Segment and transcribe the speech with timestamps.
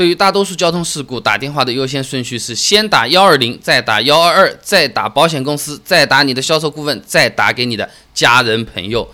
[0.00, 9.06] 对于大多数交通事故，打电话的优先顺序是先打幺二零，再打幺二二，再打保险公司，再打你的销售顾问，再打给你的家人朋友。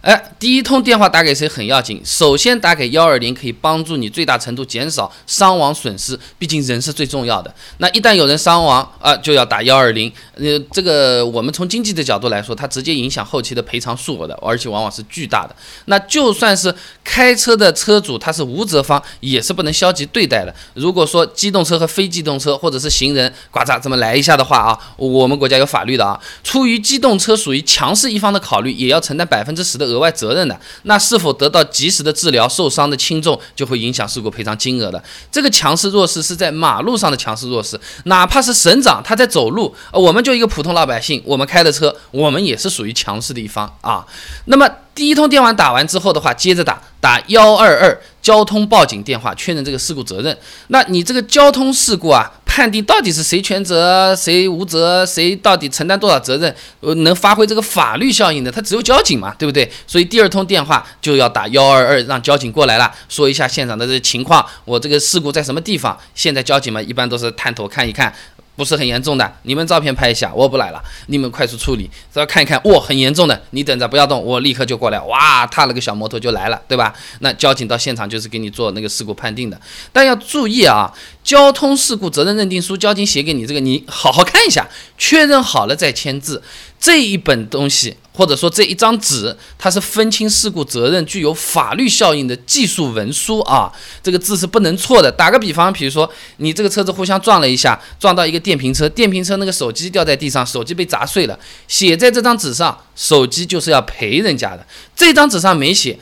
[0.00, 7.52] 哎，第一通电话打给谁很要紧，首先打给幺二零，可以帮助你最大程度减少伤亡损失，毕竟人是最重要的。
[7.78, 10.10] 那一旦有人伤亡啊，就要打幺二零。
[10.36, 15.56] 呃，这个我们从经济的角度来说，它直接影响后期的赔偿数额的，而且往往是巨大的。
[15.86, 16.72] 那就算是
[17.02, 20.54] 开车的车主，他是无责方，也是不能消极对待的。
[20.74, 29.87] 如果说机动车和非机动车或者是行人呱嚓这么来一下的话啊，我们国家有法律的啊，出于机动车属于强势一方的考虑，也要承担百分之十的。
[29.88, 35.02] 额外责任的，那是否得到及时的治疗，受伤的轻重就会影响事故赔偿金额的。
[35.32, 44.06] 这个强势弱势是在马路上的强势弱势，哪怕是省长他在走路，我们就一个普通老百姓，我们开的车，我们也是属于强势的一方啊。
[44.44, 44.68] 那么。
[44.94, 50.36] 第一通电话打完之后的话，接着打打幺二二交通报警电话，确认这个事故责任。
[50.68, 59.70] 那你这个交通事故啊，判定到底是谁全责、谁无责、谁到底承担多少责任，呃，能发挥这个法律效应的，它只有交警嘛，对不对？
[59.86, 65.96] 所以第二通电话就要打幺二二，让交警过来了，说一下现场的这情况，我这个事故在什么地方？
[66.16, 68.12] 现在交警嘛，一般都是探头看一看。
[68.56, 76.92] 不是很严重的，你们照片拍一下，我不来了，你们快速处理，只要看一看，哇，很严重的，你等着不要动，我立刻就过来，哇，踏了个小摩托就来了，对吧？
[77.20, 79.60] 那交警到现场就是给你做那个事故判定的，
[79.92, 80.92] 但要注意啊，
[81.28, 86.42] 交通事故责任认定书，交警写给你这个，你好好看一下，确认好了再签字，
[86.80, 87.94] 这一本东西。
[88.14, 93.70] 或者说这一张纸，它是分清事故责任、具有法律效应的技术文书啊，
[94.02, 95.12] 这个字是不能错的。
[95.12, 104.66] 打个比方，比如说你这个车子互相撞了一下，撞到一个电瓶车，电瓶车那个手机掉在地上，手机被砸碎了，写在这张纸上，手机就是要赔人家的。
[104.96, 105.98] 这张纸上没写，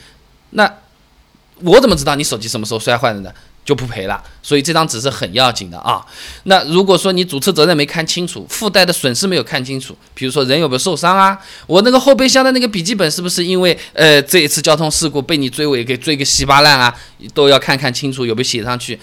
[0.51, 0.73] 那
[1.63, 3.31] 我怎么知道你手机什么时候摔坏的呢？
[3.67, 5.99] 就不赔了，所以这张纸是很要紧的啊。
[6.43, 11.37] 那如果说你主次责任没看清楚，附带的损失没有看清楚，比如说人有没有受伤啊，
[11.67, 16.95] 我那个后备箱的那个笔记本是不是因为呃这一次交通事故被你追尾给追个稀巴烂啊，
[17.33, 18.97] 都要看看清楚有没有写上去。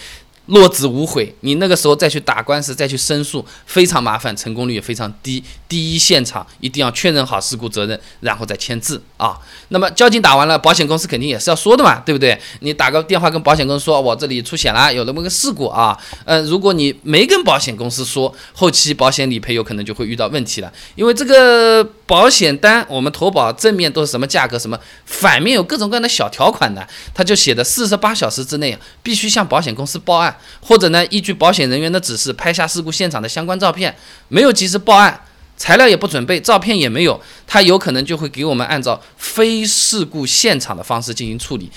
[0.46, 5.42] 落子无悔，你那个时候再去打官司、再去申诉，非常麻烦，成功率也非常低。
[5.66, 9.38] 第一现场一定要确认好事故责任，然后再签字啊。
[9.68, 12.38] 那么交警打完了，保险公司肯定也是要说的嘛，对不对？
[12.60, 15.98] 你打个电话跟保险公司说，我这里出险了，有那么个事故啊。
[16.26, 30.36] 嗯，如果你没跟保险公司说，后期保险理赔有可能就会遇到问题了，因为这个保险单我们投保正面都是什么价格，什么反面有各种各样的小条款的，他就写的四十八小时之内必须向保险公司报案。
[30.60, 33.96] 或者呢，依据保险人员的指示拍下事故现场的相关照片，
[34.28, 35.18] 没有及时报案，
[35.56, 41.70] 材料也不准备，照片也没有，他有可能就会给我们按照非事故现场的方式进行处理。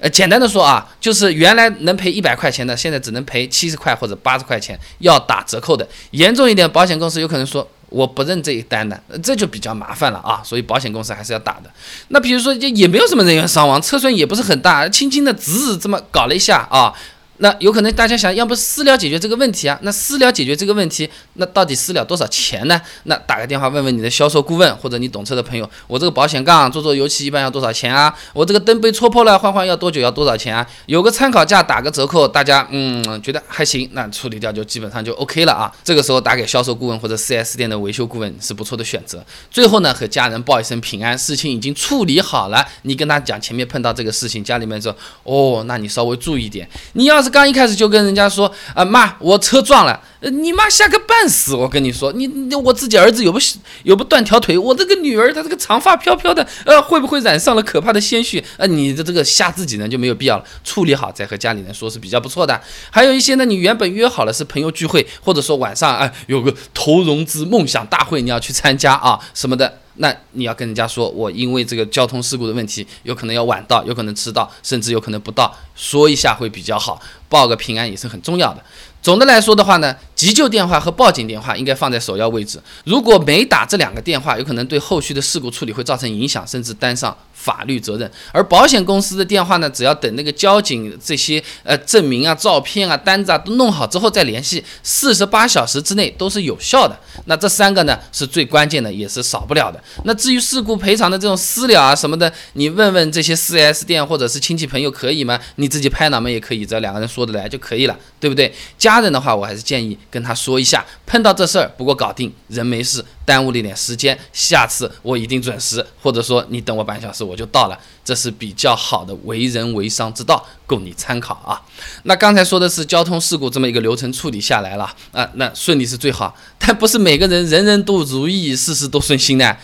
[0.00, 5.86] 呃，简单的说啊，就是原来能赔一百块钱的，现在只能赔七十块或者八十块钱，要打折扣的。
[6.10, 10.42] 严重一点，保险公司有可能说我不认这一单的，这就比较麻烦了啊。
[10.44, 11.70] 所以保险公司还是要打的。
[12.08, 16.92] 那比如说，就也没有什么人员伤亡，车损也不是很大，轻轻的只这么搞了一下啊。
[17.38, 19.76] 那有可能大家想要不私了解决这个问题啊？
[19.82, 22.80] 那私了解决这个问题，那到底私了多少钱呢？
[23.04, 28.14] 那打个电话问问你的销售顾问或者你懂车的朋友，我这个保险杠做做油漆一般要多少钱啊？
[28.32, 30.00] 我这个灯被戳破了换换要多久？
[30.00, 30.64] 要多少钱啊？
[30.86, 35.72] 有个参考价打个折扣，大家嗯觉得还行，那处理掉就基本上就 OK 了啊。
[35.82, 39.24] 这个时候打给销售顾问或者 4S 店的维修顾问是不错的选择。
[39.50, 42.64] 最后呢和家人报一声平安，事情已经处理好了。
[42.82, 47.23] 你跟他讲前面碰到这个事情，家里面说哦，那你稍微注意点，你要。
[47.30, 51.54] 刚一开始就跟人家说啊妈，我车撞了，你妈吓个半死！
[51.54, 53.38] 我跟你说，你我自己儿子有不
[53.82, 58.42] 有不断条腿，我这个女儿她这个长发飘飘的，呃会不会染上了可怕的鲜血？
[58.56, 62.60] 呃你的这个吓自己人就没有必要了，处理好再和家里人说是比较不错的。
[62.90, 69.80] 还有一些呢，你原本约好了是朋友聚会，或者说晚上啊有个投融资梦想大会你要去参加啊什么的。
[69.96, 78.64] 那你要跟人家说，我因为这个交通事故的问题，有可能要晚到，有可能迟到，甚至有可能不到，说一下会比较好，报个平安也是很重要的。
[79.04, 82.58] 总的来说的话呢，急救电话和报警电话应该放在首要位置。
[82.84, 88.10] 如果没打这两个电话，有可能对后续的事故处理会造成影响，甚至担上法律责任。
[88.32, 96.98] 而保险公司的电话呢，只要等那个交警这些呃证明啊、照片啊、单子啊都弄好之后再联系，四十八小时之内都是有效的。
[97.26, 99.78] 那这三个呢是最关键的，也是少不了的。
[100.04, 105.38] 那至于事故赔偿的这种私了啊什么的，你问问这些 4S 店或者是亲戚朋友可以吗？
[105.56, 108.50] 你自己拍脑门也可以，只要两个人说得来就可以了，对不对？
[108.78, 121.60] 加家人的话，我还是建议跟他说一下，碰到这事儿不过搞定，人没事，耽误了一点时间，下次我一定准时，或者说你等我半小时我就到了，这是比较好的为人为商之道，供你参考啊。
[122.04, 129.56] 那刚才说的是交通事故这么一个流程处理下来了啊，那顺利是最好， 但不是每个人人人都如意，事事都顺心的。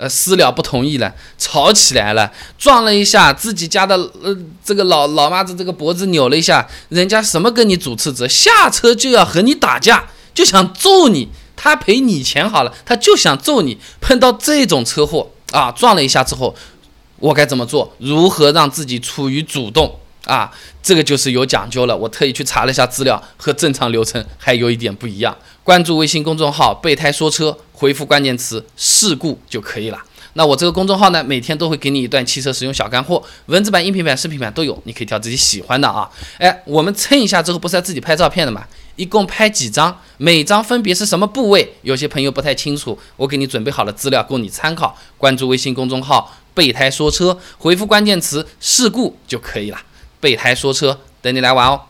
[0.00, 13.76] 呃，私了不同意了，吵起来了，撞了一下自己家的呃这个老老妈子这个脖子扭了一下，人家什么跟你主次责，下车就要和你打架，就想揍你，他赔你钱好了，他就想揍你。
[14.00, 16.56] 碰到这种车祸啊，撞了一下之后，
[17.18, 17.92] 我该怎么做？
[17.98, 20.50] 如何让自己处于主动啊？
[20.82, 21.94] 这个就是有讲究了。
[21.94, 25.36] 我特意去查了一下资料，和正常流程还有一点不一样。
[25.62, 27.58] 关注微信公众号“备胎说车”。
[27.80, 29.98] 回复关键词“事故”就可以了。
[30.34, 36.06] 那我这个公众号呢，每天都会给你一段汽车使用小干货，文字版、音频版、视频版都有，你可以挑自己喜欢的啊。
[36.36, 38.66] 哎，我们称一下之后，不是要自己拍照片的嘛？
[38.96, 39.98] 一共拍几张？
[40.18, 41.72] 每张分别是什么部位？
[41.80, 44.94] 有些朋友不太清楚，我给你准备好了资料供你参考。
[45.16, 49.78] 关注微信公众号“备胎说车”，回复关键词“事故”就可以了。
[50.20, 51.89] 备胎说车，等你来玩哦。